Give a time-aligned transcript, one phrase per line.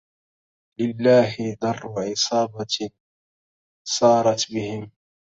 [0.77, 1.31] لله
[1.61, 2.91] در عصابة
[3.95, 4.83] سارت بهم